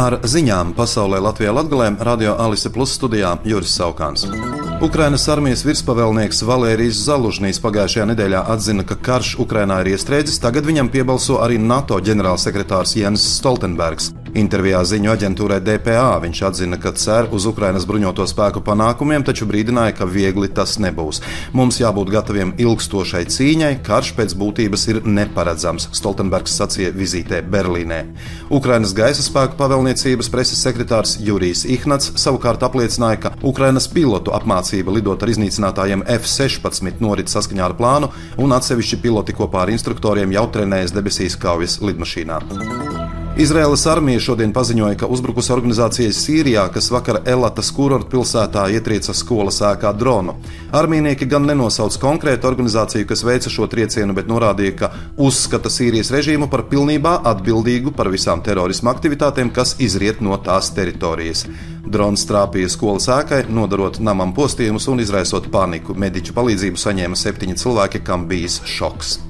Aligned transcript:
Ar 0.00 0.14
ziņām 0.24 0.70
pasaulē 0.72 1.18
Latvijā 1.20 1.50
Latgalē 1.52 1.90
Radio 2.06 2.32
Alise 2.40 2.70
Plus 2.72 2.94
studijā 2.96 3.34
Juris 3.44 3.74
Saukāns. 3.76 4.22
Ukrainas 4.80 5.26
armijas 5.28 5.60
virspavēlnieks 5.66 6.40
Valērijas 6.48 7.02
Zalužņīs 7.04 7.60
pagājušajā 7.60 8.06
nedēļā 8.08 8.40
atzina, 8.54 8.86
ka 8.88 8.96
karš 8.96 9.34
Ukrainā 9.44 9.82
ir 9.82 9.90
iestrēdzis, 9.92 10.40
tagad 10.40 10.64
viņam 10.64 10.88
piebalso 10.94 11.36
arī 11.44 11.60
NATO 11.60 12.00
ģenerālsekretārs 12.00 12.96
Jens 12.96 13.26
Stoltenbergs. 13.34 14.08
Intervijā 14.38 14.80
ziņu 14.86 15.10
aģentūrai 15.10 15.58
DPA 15.64 16.20
viņš 16.22 16.42
atzina, 16.46 16.78
ka 16.80 16.92
cer 16.94 17.28
uz 17.34 17.46
Ukrainas 17.50 17.86
bruņoto 17.88 18.26
spēku 18.30 18.62
panākumiem, 18.66 19.24
taču 19.26 19.48
brīdināja, 19.50 19.96
ka 19.98 20.06
viegli 20.06 20.50
tas 20.54 20.76
nebūs. 20.82 21.18
Mums 21.56 21.80
jābūt 21.80 22.12
gataviem 22.14 22.52
ilgstošai 22.60 23.24
cīņai, 23.34 23.72
karš 23.86 24.12
pēc 24.18 24.36
būtības 24.38 24.86
ir 24.92 25.00
neparedzams, 25.06 25.88
Stoltenbergs 25.96 26.54
sacīja 26.60 26.92
vizītē 26.94 27.42
Berlīnē. 27.50 28.00
Ukrainas 28.54 28.94
gaisa 28.96 29.24
spēku 29.24 29.58
pavēlniecības 29.58 30.30
preses 30.30 30.62
sekretārs 30.62 31.16
Jurijs 31.24 31.64
Ihnats 31.66 32.12
savukārt 32.20 32.62
apliecināja, 32.66 33.20
ka 33.24 33.34
Ukrainas 33.42 33.88
pilotu 33.90 34.34
apmācība 34.36 34.94
lidot 34.94 35.22
ar 35.22 35.34
iznīcinātājiem 35.34 36.06
F-16 36.20 37.02
norit 37.02 37.32
saskaņā 37.32 37.66
ar 37.70 37.76
plānu, 37.78 38.12
un 38.38 38.56
atsevišķi 38.56 39.02
piloti 39.02 39.36
kopā 39.36 39.64
ar 39.64 39.74
instruktoriem 39.74 40.34
jau 40.36 40.46
trenējas 40.54 40.94
debesīs 40.96 41.38
kaujas 41.40 41.80
lidmašīnā. 41.84 42.99
Izraēlas 43.38 43.84
armija 43.86 44.18
šodien 44.20 44.50
paziņoja, 44.52 44.96
ka 44.98 45.08
uzbrukusi 45.08 45.52
organizācijai 45.54 46.10
Sīrijā, 46.12 46.64
kas 46.74 46.90
vakar 46.90 47.20
Elatas 47.30 47.70
kurorta 47.72 48.10
pilsētā 48.10 48.64
ietrieca 48.74 49.14
skolas 49.14 49.60
ēkā 49.64 49.92
dronu. 49.96 50.34
Armijnieki 50.74 51.28
gan 51.30 51.46
nenosauc 51.46 51.94
konkrētu 52.02 52.50
organizāciju, 52.50 53.06
kas 53.06 53.22
veica 53.24 53.52
šo 53.52 53.68
triecienu, 53.70 54.16
bet 54.18 54.28
norādīja, 54.28 54.74
ka 54.82 54.90
uzskata 55.16 55.70
Sīrijas 55.70 56.10
režīmu 56.10 56.50
par 56.50 56.66
pilnībā 56.72 57.20
atbildīgu 57.30 57.94
par 57.96 58.10
visām 58.10 58.42
terorisma 58.42 58.96
aktivitātēm, 58.96 59.54
kas 59.54 59.76
izriet 59.78 60.20
no 60.26 60.34
tās 60.42 60.74
teritorijas. 60.74 61.46
Drons 61.86 62.26
trāpīja 62.26 62.74
skolas 62.74 63.06
ēkai, 63.14 63.44
nodarot 63.48 64.02
namam 64.02 64.34
postījumus 64.34 64.90
un 64.90 65.06
izraisot 65.06 65.48
paniku. 65.54 65.94
Mediķu 65.94 66.34
palīdzību 66.34 66.82
saņēma 66.82 67.18
septiņi 67.18 67.60
cilvēki, 67.62 68.02
kam 68.04 68.26
bijis 68.30 68.60
šoks. 68.66 69.20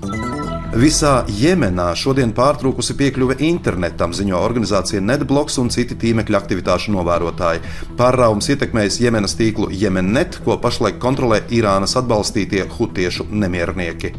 Visā 0.70 1.24
Jemenā 1.26 1.88
šodien 1.98 2.30
pārtrūkusi 2.30 2.94
piekļuve 2.94 3.40
internetam, 3.42 4.12
ziņo 4.14 4.38
organizācija 4.38 5.00
Netblocks 5.02 5.58
un 5.58 5.66
citi 5.74 5.96
tīmekļa 5.98 6.38
aktivitāšu 6.38 6.94
novērotāji. 6.94 7.64
Pārraums 7.98 8.46
ietekmējis 8.54 9.00
Jemenas 9.02 9.34
tīklu 9.34 9.66
Jemennet, 9.74 10.38
ko 10.44 10.60
pašlaik 10.62 11.02
kontrolē 11.02 11.42
Irānas 11.50 11.96
atbalstītie 11.98 12.68
hutiešu 12.76 13.26
nemiernieki. 13.32 14.14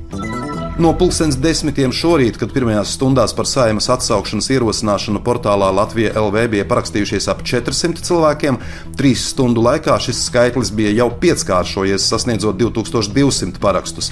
No 0.82 0.92
pulkstenes 0.98 1.40
desmitiem 1.40 1.92
šorīt, 1.96 2.36
kad 2.42 2.52
pirmajās 2.52 2.98
stundās 2.98 3.32
par 3.38 3.48
saimas 3.48 3.88
atsaukšanas 3.94 4.52
ierosināšanu 4.52 5.24
portālā 5.24 5.72
Latvija 5.72 6.14
LV 6.20 6.46
bija 6.52 6.68
parakstījušies 6.68 7.32
ap 7.32 7.46
400 7.48 8.04
cilvēkiem, 8.08 8.60
trīs 9.00 9.30
stundu 9.32 9.64
laikā 9.64 9.96
šis 10.04 10.26
skaitlis 10.28 10.76
bija 10.76 10.92
jau 11.00 11.12
pieckāršojies, 11.24 12.12
sasniedzot 12.12 12.60
2200 12.60 13.62
parakstus. 13.62 14.12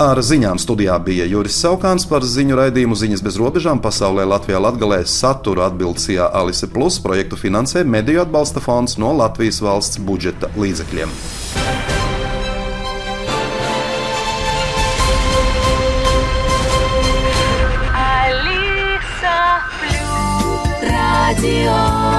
Ar 0.04 0.20
ziņām 0.20 0.60
studijā 0.60 0.98
bija 1.00 1.24
Juris 1.32 1.56
Saukāns 1.64 2.04
par 2.12 2.28
ziņu 2.28 2.60
raidījumu 2.60 3.00
Ziņas 3.00 3.24
bez 3.24 3.40
robežām 3.40 3.80
pasaulē 3.80 4.28
Latvijā 4.28 4.60
Latgalē 4.60 5.00
satura 5.08 5.70
atbildsijā 5.70 6.28
Alise 6.42 6.68
Plus 6.68 7.00
projektu 7.00 7.40
finansē 7.40 7.88
Mediju 7.88 8.26
atbalsta 8.26 8.60
fonds 8.60 9.00
no 9.00 9.16
Latvijas 9.16 9.64
valsts 9.64 10.04
budžeta 10.04 10.52
līdzekļiem. 10.60 11.16
radio. 21.42 22.15